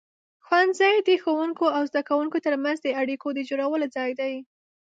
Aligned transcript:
ښوونځی 0.45 0.95
د 1.07 1.09
ښوونکو 1.23 1.65
او 1.77 1.83
زده 1.89 2.01
کوونکو 2.09 2.37
ترمنځ 2.45 2.77
د 2.83 2.87
اړیکو 3.01 3.27
د 3.33 3.39
جوړولو 3.49 3.85
ځای 3.95 4.11
دی. 4.19 4.33